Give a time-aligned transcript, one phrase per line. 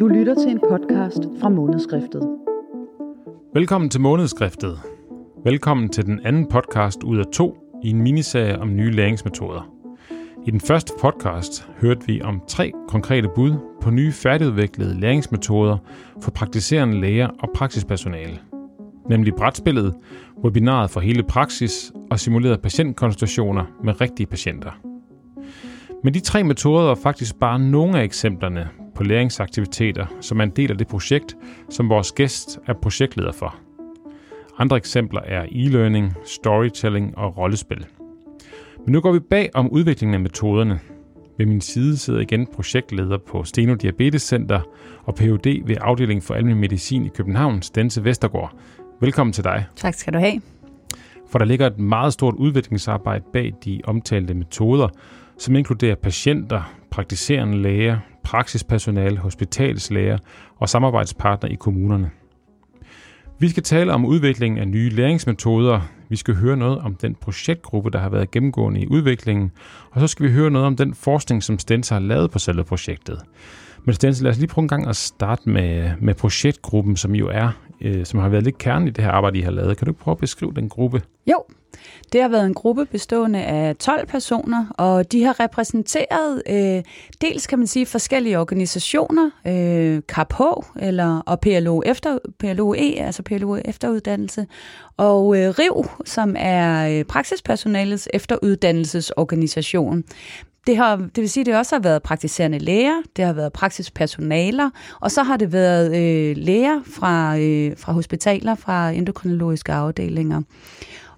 [0.00, 2.38] Du lytter til en podcast fra Månedskriftet.
[3.54, 4.80] Velkommen til Månedskriftet.
[5.44, 9.70] Velkommen til den anden podcast ud af to i en miniserie om nye læringsmetoder.
[10.46, 15.78] I den første podcast hørte vi om tre konkrete bud på nye færdigudviklede læringsmetoder
[16.20, 18.38] for praktiserende læger og praksispersonale.
[19.08, 19.94] Nemlig brætspillet,
[20.44, 24.95] webinaret for hele praksis og simulerede patientkonsultationer med rigtige patienter.
[26.06, 30.50] Men de tre metoder er faktisk bare nogle af eksemplerne på læringsaktiviteter, som er en
[30.50, 31.36] del af det projekt,
[31.70, 33.56] som vores gæst er projektleder for.
[34.58, 37.86] Andre eksempler er e-learning, storytelling og rollespil.
[38.84, 40.80] Men nu går vi bag om udviklingen af metoderne.
[41.38, 44.60] Ved min side sidder igen projektleder på Steno Diabetes Center
[45.04, 45.62] og Ph.D.
[45.66, 48.56] ved afdelingen for almindelig medicin i København, Stense Vestergaard.
[49.00, 49.66] Velkommen til dig.
[49.76, 50.40] Tak skal du have.
[51.30, 54.88] For der ligger et meget stort udviklingsarbejde bag de omtalte metoder,
[55.38, 60.18] som inkluderer patienter, praktiserende læger, praksispersonale, hospitalslæger
[60.56, 62.10] og samarbejdspartnere i kommunerne.
[63.38, 65.80] Vi skal tale om udviklingen af nye læringsmetoder.
[66.08, 69.52] Vi skal høre noget om den projektgruppe, der har været gennemgående i udviklingen.
[69.90, 72.64] Og så skal vi høre noget om den forskning, som Stens har lavet på selve
[72.64, 73.20] projektet.
[73.86, 77.28] Men Stens, lad os lige prøve en gang at starte med, med projektgruppen, som jo
[77.28, 79.76] er, øh, som har været lidt kerne i det her arbejde, I har lavet.
[79.76, 81.02] Kan du prøve at beskrive den gruppe?
[81.26, 81.44] Jo,
[82.12, 86.82] det har været en gruppe bestående af 12 personer, og de har repræsenteret øh,
[87.20, 90.42] dels, kan man sige, forskellige organisationer, øh, KPH
[90.80, 94.46] eller, og PLO, efter, PLOE, altså PLO efteruddannelse,
[94.96, 100.04] og øh, RIV, som er øh, praksispersonalets efteruddannelsesorganisation.
[100.66, 103.52] Det, har, det vil sige, at det også har været praktiserende læger, det har været
[103.52, 110.42] praksispersonaler, og så har det været øh, læger fra, øh, fra hospitaler, fra endokrinologiske afdelinger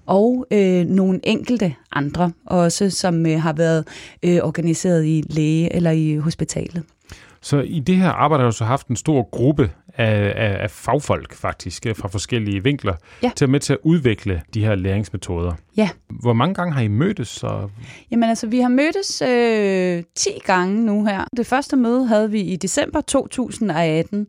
[0.08, 3.88] og øh, nogle enkelte andre også, som øh, har været
[4.22, 6.82] øh, organiseret i læge eller i hospitalet.
[7.40, 10.70] Så i det her arbejde har du så haft en stor gruppe af, af, af
[10.70, 13.30] fagfolk faktisk øh, fra forskellige vinkler ja.
[13.36, 15.52] til at med til at udvikle de her læringsmetoder.
[15.76, 15.88] Ja.
[16.10, 17.28] Hvor mange gange har I mødtes?
[17.28, 17.68] Så?
[18.10, 21.24] Jamen altså, vi har mødtes øh, 10 gange nu her.
[21.36, 24.26] Det første møde havde vi i december 2018,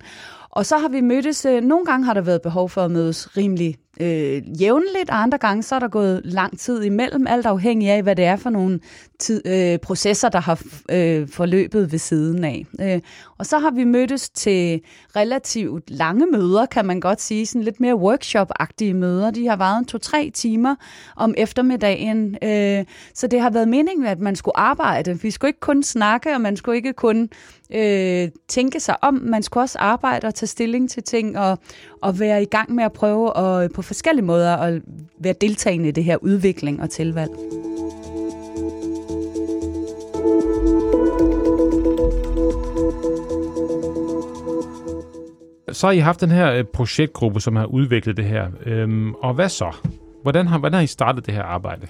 [0.50, 3.38] og så har vi mødtes, øh, nogle gange har der været behov for at mødes
[3.38, 7.90] rimelig øh, jævnligt, og andre gange så er der gået lang tid imellem, alt afhængig
[7.90, 8.80] af, hvad det er for nogle
[9.20, 10.62] tid, øh, processer, der har
[10.92, 12.66] øh, forløbet ved siden af.
[12.82, 13.02] Øh,
[13.38, 14.82] og så har vi mødtes til
[15.16, 19.32] relativt lange møder, kan man godt sige, sådan lidt mere workshop-agtige møder.
[19.32, 20.76] De har varet to-tre timer
[21.16, 25.22] om eftermiddagen, øh, så det har været meningen, at man skulle arbejde.
[25.22, 27.30] Vi skulle ikke kun snakke, og man skulle ikke kun
[27.74, 31.60] øh, tænke sig om, man skulle også arbejde og tage stilling til ting, og,
[32.02, 34.82] og være i gang med at prøve at, øh, på forskellige måder at
[35.20, 37.32] være deltagende i det her udvikling og tilvalg.
[45.72, 48.48] Så har I haft den her øh, projektgruppe, som har udviklet det her.
[48.66, 49.76] Øhm, og hvad så?
[50.22, 51.88] Hvordan har, hvordan har I startet det her arbejde?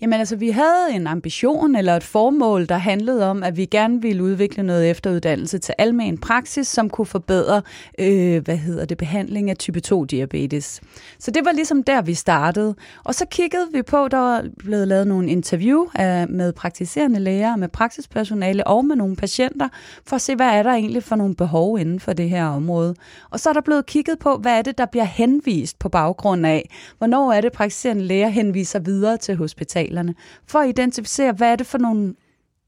[0.00, 4.02] Jamen altså, vi havde en ambition eller et formål, der handlede om, at vi gerne
[4.02, 7.62] ville udvikle noget efteruddannelse til almen praksis, som kunne forbedre,
[7.98, 10.80] øh, hvad hedder det, behandling af type 2-diabetes.
[11.18, 12.74] Så det var ligesom der, vi startede.
[13.04, 17.56] Og så kiggede vi på, der var blevet lavet nogle interview af, med praktiserende læger,
[17.56, 19.68] med praksispersonale og med nogle patienter,
[20.06, 22.94] for at se, hvad er der egentlig for nogle behov inden for det her område.
[23.30, 26.46] Og så er der blevet kigget på, hvad er det, der bliver henvist på baggrund
[26.46, 30.14] af, hvornår er det, praktiserende læger henviser videre til hospitalerne,
[30.46, 32.14] for at identificere, hvad er det for nogle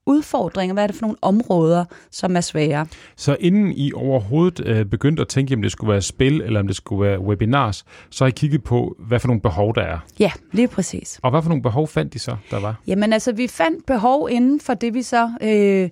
[0.06, 2.86] udfordringer, hvad er det for nogle områder, som er svære.
[3.16, 6.66] Så inden I overhovedet øh, begyndte at tænke, om det skulle være spil, eller om
[6.66, 9.98] det skulle være webinars, så har I kigget på, hvad for nogle behov der er.
[10.18, 11.20] Ja, lige præcis.
[11.22, 12.74] Og hvad for nogle behov fandt I så, der var?
[12.86, 15.90] Jamen altså, vi fandt behov inden for det, vi så øh,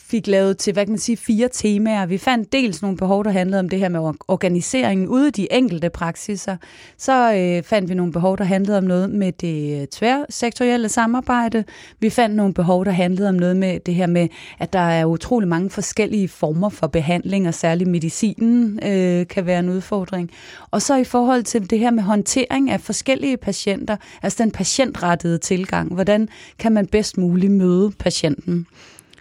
[0.00, 2.06] fik lavet til, hvad kan man sige, fire temaer.
[2.06, 5.52] Vi fandt dels nogle behov, der handlede om det her med organiseringen ude i de
[5.52, 6.56] enkelte praksiser.
[6.98, 11.64] Så øh, fandt vi nogle behov, der handlede om noget med det øh, tværsektorielle samarbejde.
[12.00, 14.28] Vi fandt nogle behov, der handlede om noget med det her med,
[14.58, 19.58] at der er utrolig mange forskellige former for behandling, og særligt medicinen øh, kan være
[19.58, 20.30] en udfordring.
[20.70, 25.38] Og så i forhold til det her med håndtering af forskellige patienter, altså den patientrettede
[25.38, 25.94] tilgang.
[25.94, 26.28] Hvordan
[26.58, 28.66] kan man bedst muligt møde patienten?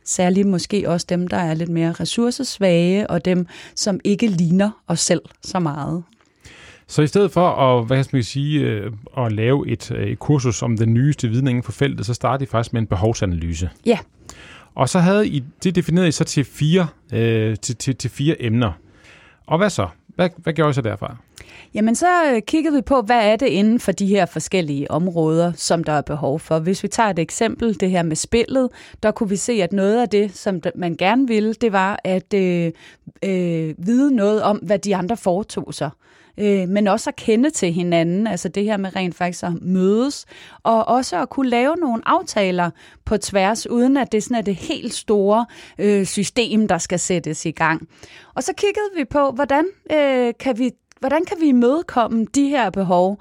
[0.08, 5.00] Særligt måske også dem, der er lidt mere ressourcesvage, og dem, som ikke ligner os
[5.00, 6.04] selv så meget.
[6.88, 10.20] Så i stedet for at, hvad skal man sige, øh, at lave et, øh, et
[10.20, 13.70] kursus om den nyeste viden inden for feltet, så startede I faktisk med en behovsanalyse.
[13.86, 13.98] Ja.
[14.76, 18.42] Og så havde I, det definerede I så til fire, øh, til, til, til fire
[18.42, 18.72] emner.
[19.48, 19.88] Og hvad så?
[20.16, 21.18] Hvad, hvad gjorde I så derfra?
[21.74, 25.52] Jamen, så øh, kiggede vi på, hvad er det inden for de her forskellige områder,
[25.56, 26.60] som der er behov for.
[26.60, 28.70] Hvis vi tager et eksempel, det her med spillet,
[29.04, 32.34] der kunne vi se, at noget af det, som man gerne ville, det var at
[32.34, 32.72] øh,
[33.24, 35.90] øh, vide noget om, hvad de andre foretog sig
[36.38, 40.26] øh, men også at kende til hinanden, altså det her med rent faktisk at mødes,
[40.64, 42.70] og også at kunne lave nogle aftaler
[43.06, 45.46] på tværs, uden at det sådan er det helt store
[45.78, 47.88] øh, system, der skal sættes i gang.
[48.36, 52.70] Og så kiggede vi på, hvordan øh, kan vi hvordan kan vi imødekomme de her
[52.70, 53.20] behov?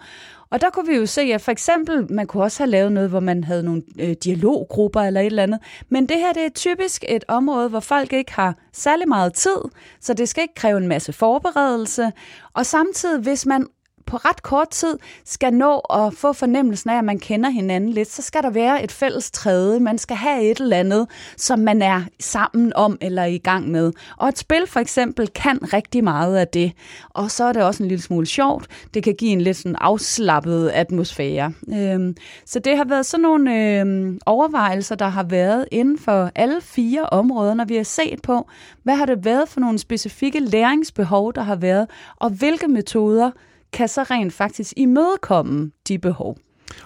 [0.51, 3.11] Og der kunne vi jo se, at for eksempel, man kunne også have lavet noget,
[3.11, 5.61] hvor man havde nogle øh, dialoggrupper eller et eller andet.
[5.89, 9.57] Men det her, det er typisk et område, hvor folk ikke har særlig meget tid,
[10.01, 12.13] så det skal ikke kræve en masse forberedelse.
[12.55, 13.67] Og samtidig, hvis man
[14.07, 18.13] på ret kort tid skal nå at få fornemmelsen af, at man kender hinanden lidt,
[18.13, 19.81] så skal der være et fælles træde.
[19.81, 21.07] Man skal have et eller andet,
[21.37, 23.93] som man er sammen om eller i gang med.
[24.17, 26.73] Og et spil for eksempel kan rigtig meget af det.
[27.11, 28.67] Og så er det også en lille smule sjovt.
[28.95, 31.53] Det kan give en lidt sådan afslappet atmosfære.
[31.75, 32.17] Øhm,
[32.47, 37.03] så det har været sådan nogle øhm, overvejelser, der har været inden for alle fire
[37.03, 38.49] områder, når vi har set på,
[38.83, 41.87] hvad har det været for nogle specifikke læringsbehov, der har været,
[42.17, 43.31] og hvilke metoder
[43.73, 46.39] kan så rent faktisk imødekomme de behov.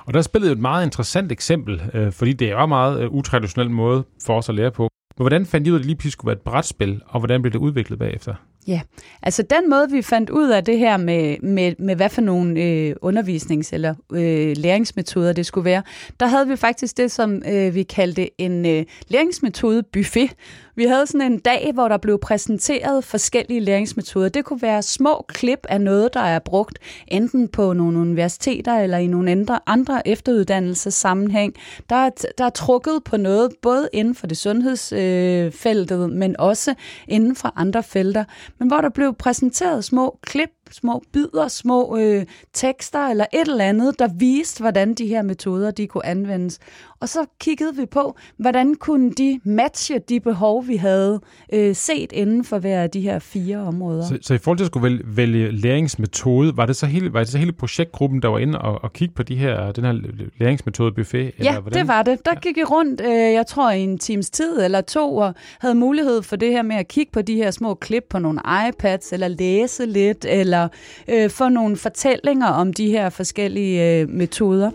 [0.04, 3.70] Og der spillede et meget interessant eksempel, øh, fordi det er en meget øh, utraditionel
[3.70, 4.82] måde for os at lære på.
[5.16, 7.20] Men hvordan fandt I ud af, at det lige pludselig skulle være et brætspil, og
[7.20, 8.34] hvordan blev det udviklet bagefter?
[8.70, 8.80] Ja,
[9.22, 12.60] altså den måde, vi fandt ud af det her med, med, med hvad for nogle
[12.60, 15.82] øh, undervisnings- eller øh, læringsmetoder det skulle være,
[16.20, 20.30] der havde vi faktisk det, som øh, vi kaldte en øh, læringsmetode buffet.
[20.74, 24.28] Vi havde sådan en dag, hvor der blev præsenteret forskellige læringsmetoder.
[24.28, 26.78] Det kunne være små klip af noget, der er brugt
[27.08, 31.54] enten på nogle universiteter eller i nogle andre, andre efteruddannelsessammenhæng.
[31.90, 36.74] Der er, der er trukket på noget, både inden for det sundhedsfeltet, øh, men også
[37.08, 38.24] inden for andre felter
[38.60, 43.64] men hvor der blev præsenteret små klip små bidder, små øh, tekster eller et eller
[43.64, 46.58] andet, der viste, hvordan de her metoder de kunne anvendes.
[47.00, 51.20] Og så kiggede vi på, hvordan kunne de matche de behov, vi havde
[51.52, 54.02] øh, set inden for hver af de her fire områder.
[54.02, 57.20] Så, så i forhold til at skulle vælge, vælge læringsmetode, var det så hele, var
[57.20, 59.92] det så hele projektgruppen, der var inde og, og kigge på de her, den her
[60.40, 61.18] læringsmetode buffet?
[61.18, 61.80] Ja, eller hvordan?
[61.80, 62.24] det var det.
[62.24, 65.74] Der gik I rundt, øh, jeg tror, i en times tid eller to, og havde
[65.74, 69.12] mulighed for det her med at kigge på de her små klip på nogle iPads,
[69.12, 74.70] eller læse lidt, eller eller øh, få nogle fortællinger om de her forskellige øh, metoder.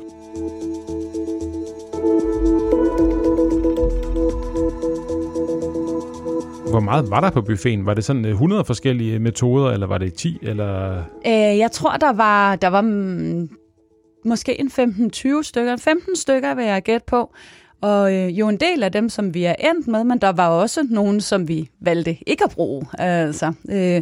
[6.70, 7.86] Hvor meget var der på buffeten?
[7.86, 10.40] Var det sådan øh, 100 forskellige øh, metoder, eller var det 10?
[10.42, 10.98] Eller?
[11.28, 13.50] Øh, jeg tror, der var, der var mm,
[14.26, 15.78] måske en 15-20 stykker.
[15.78, 17.34] 15 stykker vil jeg gætte på.
[17.82, 20.50] Og øh, jo en del af dem, som vi er endt med, men der var
[20.50, 22.86] også nogen, som vi valgte ikke at bruge.
[23.00, 24.02] Altså, øh,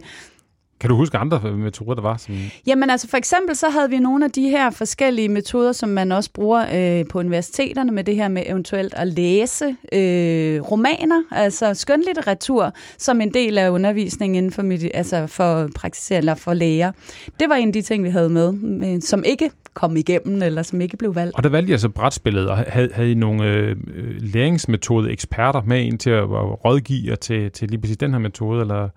[0.83, 2.18] kan du huske andre metoder, der var?
[2.18, 2.35] Som...
[2.68, 6.12] Jamen altså for eksempel så havde vi nogle af de her forskellige metoder, som man
[6.12, 6.65] også bruger
[7.00, 13.21] øh, på universiteterne med det her med eventuelt at læse øh, romaner, altså skønlitteratur, som
[13.21, 16.91] en del af undervisningen inden for, altså for praktiserende eller for læger.
[17.39, 20.81] Det var en af de ting, vi havde med, som ikke kom igennem, eller som
[20.81, 21.36] ikke blev valgt.
[21.36, 23.75] Og der valgte I altså brætspillet, og havde, havde I nogle øh,
[24.19, 28.62] læringsmetode eksperter med ind til at rådgive jer til, til lige præcis den her metode,
[28.62, 28.89] eller...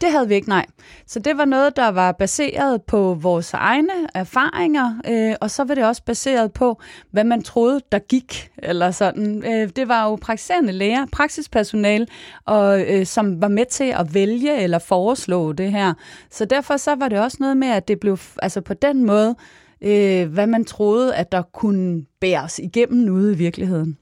[0.00, 0.66] Det havde vi ikke, nej.
[1.06, 5.74] Så det var noget, der var baseret på vores egne erfaringer, øh, og så var
[5.74, 6.80] det også baseret på,
[7.10, 9.44] hvad man troede, der gik, eller sådan.
[9.46, 12.06] Øh, det var jo praktiserende læger, praksispersonale,
[12.44, 15.94] og, øh, som var med til at vælge eller foreslå det her.
[16.30, 19.34] Så derfor så var det også noget med, at det blev altså på den måde,
[19.80, 23.98] øh, hvad man troede, at der kunne bæres igennem ude i virkeligheden.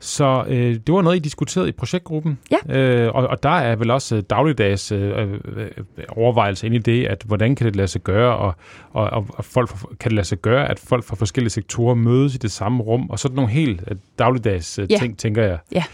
[0.00, 2.38] Så øh, det var noget, I diskuterede i projektgruppen.
[2.50, 2.78] Ja.
[2.78, 5.70] Øh, og, og der er vel også øh, dagligdags øh, øh,
[6.08, 8.54] overvejelse ind i det, at hvordan kan det lade sig gøre, og,
[8.92, 12.38] og, og folk kan det lade sig gøre, at folk fra forskellige sektorer mødes i
[12.38, 14.98] det samme rum, og sådan nogle helt øh, dagligdags øh, ja.
[14.98, 15.58] ting, tænker jeg.
[15.72, 15.84] Ja.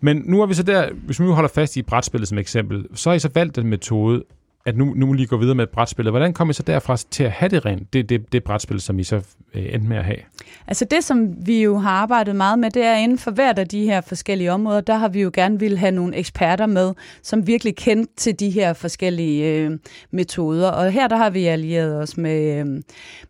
[0.00, 2.86] Men nu er vi så der, hvis vi nu holder fast i brætspillet som eksempel,
[2.94, 4.22] så har I så valgt den metode,
[4.66, 6.10] at nu, nu må lige gå videre med et brætspil.
[6.10, 8.98] Hvordan kom I så derfra til at have det rent, det, det, det brætspil, som
[8.98, 9.16] I så
[9.54, 10.18] øh, endte med at have?
[10.66, 13.68] Altså det, som vi jo har arbejdet meget med, det er inden for hvert af
[13.68, 16.92] de her forskellige områder, der har vi jo gerne vil have nogle eksperter med,
[17.22, 19.78] som virkelig kendte til de her forskellige øh,
[20.10, 20.70] metoder.
[20.70, 22.66] Og her der har vi allieret os med, øh,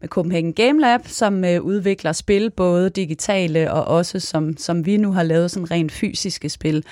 [0.00, 4.96] med Copenhagen Game Lab, som øh, udvikler spil, både digitale og også som, som vi
[4.96, 6.84] nu har lavet sådan rent fysiske spil.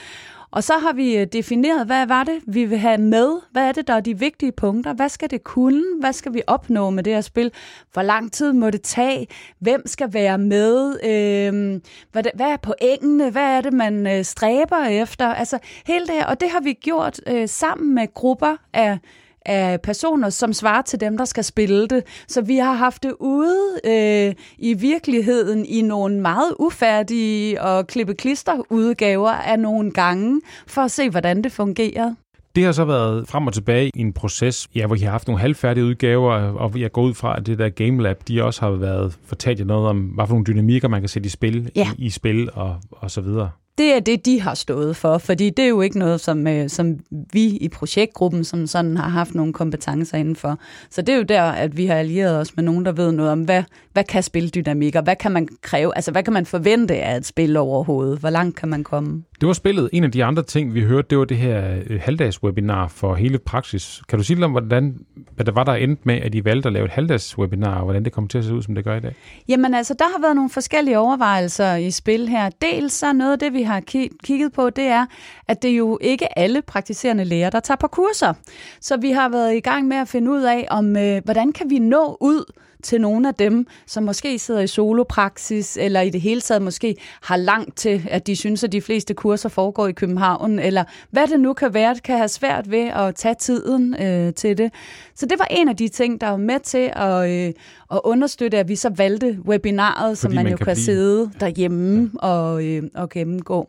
[0.54, 3.40] Og så har vi øh, defineret, hvad var det, vi vil have med?
[3.52, 4.92] Hvad er det, der er de vigtige punkter?
[4.92, 5.82] Hvad skal det kunne?
[6.00, 7.52] Hvad skal vi opnå med det her spil?
[7.92, 9.26] Hvor lang tid må det tage?
[9.58, 11.04] Hvem skal være med?
[11.04, 11.80] Øh,
[12.12, 13.30] hvad, hvad er pointene?
[13.30, 15.26] Hvad er det, man øh, stræber efter?
[15.26, 18.98] Altså hele det her, og det har vi gjort øh, sammen med grupper af
[19.46, 22.02] af personer, som svarer til dem, der skal spille det.
[22.28, 28.62] Så vi har haft det ude øh, i virkeligheden i nogle meget ufærdige og klippe-klister
[28.70, 32.14] udgaver af nogle gange, for at se, hvordan det fungerer.
[32.56, 35.26] Det har så været frem og tilbage i en proces, ja, hvor I har haft
[35.28, 38.60] nogle halvfærdige udgaver, og jeg går ud fra, at det der Game Lab, de også
[38.60, 41.70] har været fortalt jer noget om, hvad for nogle dynamikker, man kan sætte i spil,
[41.76, 41.88] Ja.
[41.98, 43.50] i, i spil og, og så videre.
[43.78, 46.68] Det er det, de har stået for, fordi det er jo ikke noget, som, øh,
[46.68, 46.98] som
[47.32, 50.58] vi i projektgruppen som sådan har haft nogle kompetencer indenfor.
[50.90, 53.32] Så det er jo der, at vi har allieret os med nogen, der ved noget
[53.32, 53.62] om, hvad,
[53.92, 57.26] hvad kan spildynamik, og hvad kan man kræve, altså hvad kan man forvente af et
[57.26, 58.18] spil overhovedet?
[58.18, 59.22] Hvor langt kan man komme?
[59.40, 59.90] Det var spillet.
[59.92, 63.38] En af de andre ting, vi hørte, det var det her øh, halvdags-webinar for hele
[63.38, 64.02] praksis.
[64.08, 64.98] Kan du sige lidt om, hvordan,
[65.34, 68.04] hvad der var, der endte med, at I valgte at lave et halvdags-webinar, og hvordan
[68.04, 69.14] det kommer til at se ud, som det gør i dag?
[69.48, 72.50] Jamen altså, der har været nogle forskellige overvejelser i spil her.
[72.62, 75.06] Dels så er noget af det, vi har ki- kigget på, det er,
[75.48, 78.34] at det jo ikke alle praktiserende læger, der tager på kurser.
[78.80, 81.70] Så vi har været i gang med at finde ud af, om øh, hvordan kan
[81.70, 82.52] vi nå ud
[82.84, 86.96] til nogle af dem, som måske sidder i solopraksis, eller i det hele taget måske
[87.22, 91.26] har langt til, at de synes, at de fleste kurser foregår i København, eller hvad
[91.26, 94.72] det nu kan være, kan have svært ved at tage tiden øh, til det.
[95.14, 97.52] Så det var en af de ting, der var med til at, øh,
[97.92, 101.30] at understøtte, at vi så valgte webinaret, som man, man jo kan kan, blive- sidde
[101.40, 102.28] derhjemme ja.
[102.28, 103.68] og, øh, og gennemgå.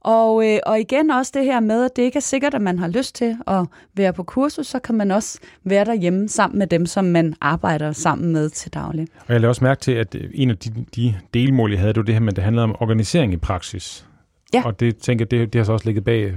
[0.00, 2.78] Og, øh, og igen også det her med, at det ikke er sikkert, at man
[2.78, 6.66] har lyst til at være på kursus, så kan man også være derhjemme sammen med
[6.66, 9.06] dem, som man arbejder sammen med til daglig.
[9.26, 11.92] Og jeg lavede også mærke til, at øh, en af de, de delmål, jeg havde,
[11.92, 14.06] det var det her med, at det handlede om organisering i praksis.
[14.54, 14.62] Ja.
[14.64, 16.34] Og det tænker jeg, det, det har så også ligget bag øh,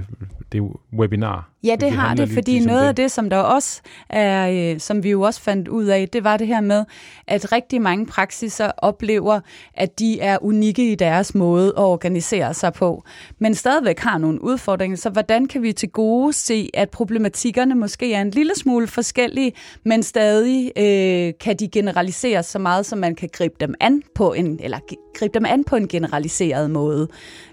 [0.52, 1.53] det webinar.
[1.64, 2.88] Ja, det Det har det, fordi ligesom noget det.
[2.88, 6.24] af det, som der også er, øh, som vi jo også fandt ud af, det
[6.24, 6.84] var det her med,
[7.26, 9.40] at rigtig mange praksiser oplever,
[9.74, 13.02] at de er unikke i deres måde at organisere sig på,
[13.38, 14.96] men stadigvæk har nogle udfordringer.
[14.96, 19.52] Så hvordan kan vi til gode se, at problematikkerne måske er en lille smule forskellige,
[19.84, 24.32] men stadig øh, kan de generaliseres så meget, som man kan gribe dem an på
[24.32, 24.78] en, eller
[25.14, 27.08] gribe dem an på en generaliseret måde.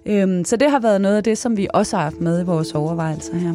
[0.05, 2.43] Øhm, så det har været noget af det, som vi også har haft med i
[2.43, 3.53] vores overvejelser her.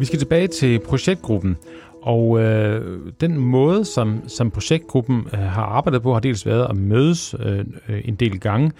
[0.00, 1.56] Vi skal tilbage til projektgruppen,
[2.02, 6.76] og øh, den måde, som, som projektgruppen øh, har arbejdet på, har dels været at
[6.76, 8.72] mødes øh, øh, en del gange,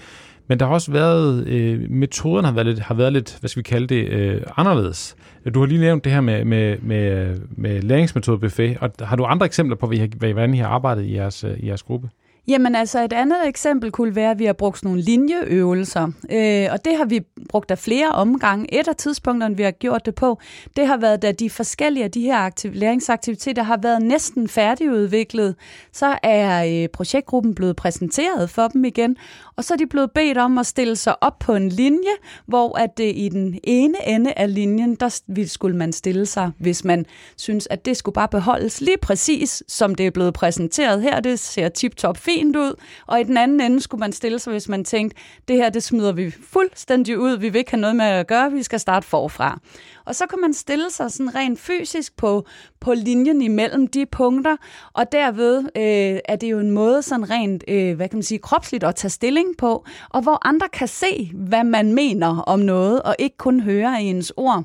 [0.48, 3.60] men der har også været, øh, metoden har været lidt, har været lidt, hvad skal
[3.60, 5.16] vi kalde det, øh, anderledes.
[5.54, 9.24] Du har lige nævnt det her med, med, med, med læringsmetode buffet, og har du
[9.24, 11.82] andre eksempler på, hvad I har- hvordan I har arbejdet i jeres, øh, i jeres
[11.82, 12.08] gruppe?
[12.48, 16.68] Jamen altså et andet eksempel kunne være, at vi har brugt sådan nogle linjeøvelser, øh,
[16.72, 18.74] og det har vi brugt af flere omgange.
[18.80, 20.38] Et af tidspunkterne, vi har gjort det på,
[20.76, 25.54] det har været, da de forskellige af de her aktiv- læringsaktiviteter har været næsten færdigudviklet,
[25.92, 29.16] så er øh, projektgruppen blevet præsenteret for dem igen,
[29.56, 32.14] og så er de blevet bedt om at stille sig op på en linje,
[32.46, 36.50] hvor at det i den ene ende af linjen, der ville- skulle man stille sig,
[36.58, 37.06] hvis man
[37.36, 41.20] synes, at det skulle bare beholdes lige præcis, som det er blevet præsenteret her.
[41.20, 42.74] Det ser tip-top fint ud.
[43.06, 45.16] Og i den anden ende skulle man stille sig, hvis man tænkte,
[45.48, 47.36] det her, det smider vi fuldstændig ud.
[47.36, 48.52] Vi vil ikke have noget med at gøre.
[48.52, 49.58] Vi skal starte forfra.
[50.04, 52.46] Og så kan man stille sig sådan rent fysisk på,
[52.80, 54.56] på linjen imellem de punkter,
[54.92, 58.38] og derved øh, er det jo en måde sådan rent, øh, hvad kan man sige,
[58.38, 63.02] kropsligt at tage stilling på, og hvor andre kan se, hvad man mener om noget,
[63.02, 64.64] og ikke kun høre ens ord.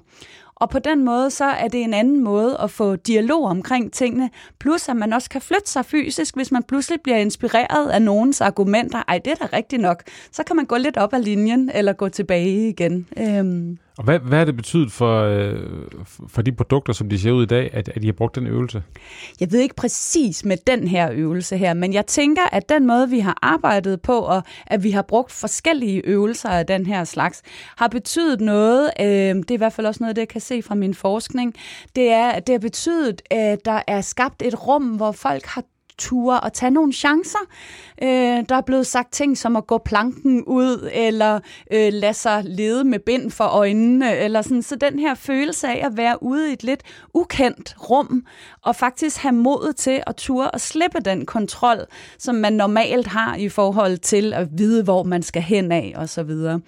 [0.56, 4.30] Og på den måde, så er det en anden måde at få dialog omkring tingene,
[4.60, 8.42] plus at man også kan flytte sig fysisk, hvis man pludselig bliver inspireret af nogens
[8.42, 9.04] argumenter.
[9.08, 10.04] Ej, det er da rigtigt nok.
[10.32, 13.08] Så kan man gå lidt op ad linjen, eller gå tilbage igen.
[13.18, 13.78] Øhm.
[13.98, 15.60] Og hvad, hvad har det betydet for, øh,
[16.28, 18.48] for de produkter, som de ser ud i dag, at, at I har brugt den
[18.48, 18.84] øvelse?
[19.40, 23.10] Jeg ved ikke præcis med den her øvelse her, men jeg tænker, at den måde,
[23.10, 27.42] vi har arbejdet på, og at vi har brugt forskellige øvelser af den her slags,
[27.78, 30.62] har betydet noget, øh, det er i hvert fald også noget, det jeg kan se
[30.62, 31.54] fra min forskning,
[31.96, 35.64] det er, at det har betydet, at der er skabt et rum, hvor folk har
[35.98, 37.40] ture og tage nogle chancer.
[38.04, 41.40] Øh, der er blevet sagt ting som at gå planken ud, eller
[41.72, 44.62] øh, lade sig lede med bind for øjnene, eller sådan.
[44.62, 46.84] Så den her følelse af at være ude i et lidt
[47.14, 48.26] ukendt rum,
[48.62, 51.78] og faktisk have modet til at ture og slippe den kontrol,
[52.18, 56.10] som man normalt har i forhold til at vide, hvor man skal hen af, og
[56.10, 56.60] så videre.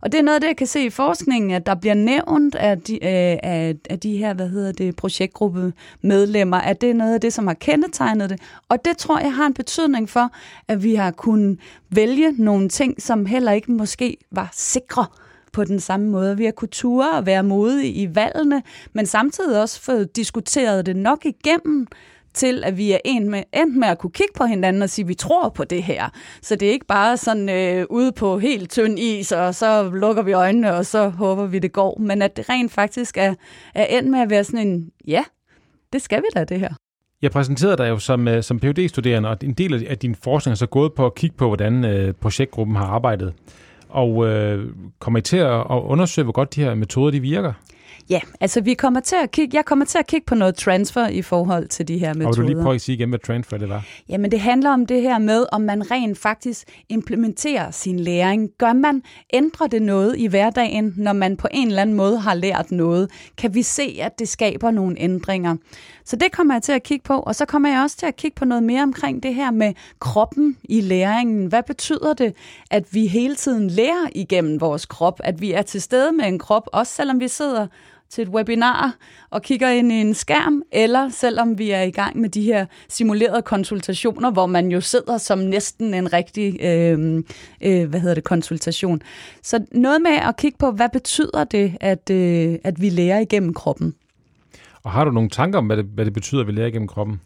[0.00, 2.54] Og det er noget af det, jeg kan se i forskningen, at der bliver nævnt
[2.54, 6.94] af de, øh, af, af de her, hvad hedder det, projektgruppe medlemmer, at det er
[6.94, 8.40] noget af det, som har kendetegnet det.
[8.68, 10.30] Og det tror jeg har en betydning for,
[10.68, 11.58] at vi har kunnet
[11.90, 15.06] vælge nogle ting, som heller ikke måske var sikre
[15.52, 16.36] på den samme måde.
[16.36, 20.96] Vi har kunnet ture og være modige i valgene, men samtidig også få diskuteret det
[20.96, 21.86] nok igennem
[22.34, 25.04] til at vi er endt med, endt med at kunne kigge på hinanden og sige,
[25.04, 26.08] at vi tror på det her.
[26.42, 30.22] Så det er ikke bare sådan øh, ude på helt tynd is, og så lukker
[30.22, 31.98] vi øjnene, og så håber vi, det går.
[32.00, 33.34] Men at det rent faktisk er,
[33.74, 35.24] er endt med at være sådan en, ja,
[35.92, 36.85] det skal vi da, det her.
[37.22, 40.52] Jeg præsenterede dig jo som, øh, som phd studerende og en del af din forskning
[40.52, 43.32] er så gået på at kigge på, hvordan øh, projektgruppen har arbejdet.
[43.88, 47.52] Og øh, kommer I til at undersøge, hvor godt de her metoder de virker?
[48.10, 51.08] Ja, altså vi kommer til at kigge, jeg kommer til at kigge på noget transfer
[51.08, 52.28] i forhold til de her metoder.
[52.28, 53.84] Og du lige prøve at sige igen, hvad transfer det var?
[54.08, 58.50] Jamen det handler om det her med, om man rent faktisk implementerer sin læring.
[58.58, 62.34] Gør man, ændrer det noget i hverdagen, når man på en eller anden måde har
[62.34, 63.10] lært noget?
[63.38, 65.56] Kan vi se, at det skaber nogle ændringer?
[66.06, 68.16] Så det kommer jeg til at kigge på, og så kommer jeg også til at
[68.16, 71.46] kigge på noget mere omkring det her med kroppen i læringen.
[71.46, 72.34] Hvad betyder det,
[72.70, 76.38] at vi hele tiden lærer igennem vores krop, at vi er til stede med en
[76.38, 77.66] krop, også selvom vi sidder
[78.10, 78.96] til et webinar
[79.30, 82.66] og kigger ind i en skærm, eller selvom vi er i gang med de her
[82.88, 87.24] simulerede konsultationer, hvor man jo sidder som næsten en rigtig øh,
[87.60, 89.02] øh, hvad hedder det, konsultation.
[89.42, 93.54] Så noget med at kigge på, hvad betyder det, at, øh, at vi lærer igennem
[93.54, 93.94] kroppen.
[94.86, 96.88] Og har du nogle tanker om, hvad det, hvad det betyder, at vi lærer igennem
[96.88, 97.20] kroppen?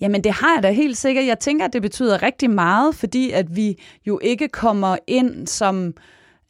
[0.00, 1.26] Jamen det har jeg da helt sikkert.
[1.26, 5.94] Jeg tænker, at det betyder rigtig meget, fordi at vi jo ikke kommer ind som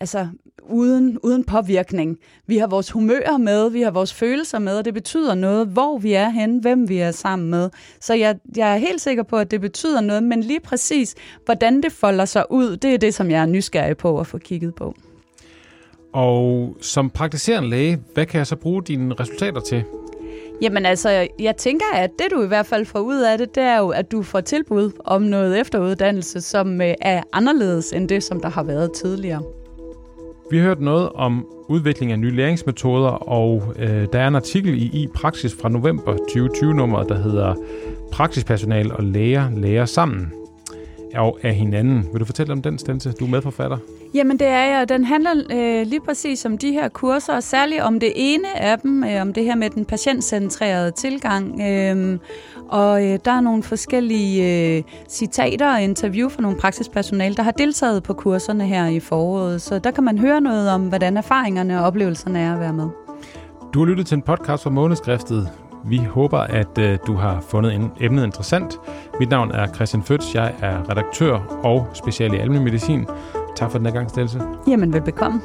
[0.00, 0.28] altså
[0.62, 2.18] uden, uden påvirkning.
[2.46, 5.98] Vi har vores humør med, vi har vores følelser med, og det betyder noget, hvor
[5.98, 7.70] vi er henne, hvem vi er sammen med.
[8.00, 11.82] Så jeg, jeg er helt sikker på, at det betyder noget, men lige præcis, hvordan
[11.82, 14.74] det folder sig ud, det er det, som jeg er nysgerrig på at få kigget
[14.74, 14.94] på.
[16.12, 19.84] Og som praktiserende læge, hvad kan jeg så bruge dine resultater til?
[20.62, 23.62] Jamen altså, jeg tænker, at det du i hvert fald får ud af det, det
[23.62, 28.22] er jo, at du får tilbud om noget efteruddannelse, som øh, er anderledes end det,
[28.22, 29.42] som der har været tidligere.
[30.50, 34.74] Vi har hørt noget om udvikling af nye læringsmetoder, og øh, der er en artikel
[34.82, 37.54] i i-praksis fra november 2020-nummeret, der hedder
[38.12, 40.32] Praksispersonal og læger lærer sammen
[41.14, 42.08] og af hinanden.
[42.12, 43.12] Vil du fortælle om den, Stense?
[43.12, 43.78] Du er medforfatter.
[44.14, 44.88] Jamen det er jeg.
[44.88, 48.78] Den handler øh, lige præcis om de her kurser, og særligt om det ene af
[48.78, 51.60] dem, øh, om det her med den patientcentrerede tilgang.
[51.60, 52.18] Øh,
[52.68, 57.50] og øh, der er nogle forskellige øh, citater og interview fra nogle praksispersonale, der har
[57.50, 59.62] deltaget på kurserne her i foråret.
[59.62, 62.88] Så der kan man høre noget om, hvordan erfaringerne og oplevelserne er at være med.
[63.74, 65.48] Du har lyttet til en podcast fra Månedskriftet.
[65.84, 68.78] Vi håber, at øh, du har fundet emnet interessant.
[69.20, 70.34] Mit navn er Christian Føds.
[70.34, 73.06] Jeg er redaktør og special i almindelig medicin.
[73.56, 74.42] Tak for den her gang, Stelse.
[74.68, 75.40] Jamen, velbekomme.